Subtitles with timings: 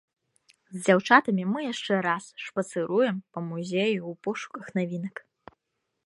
[0.75, 5.15] З дзяўчатамі мы яшчэ раз шпацыруем па музеі ў пошуках навінак.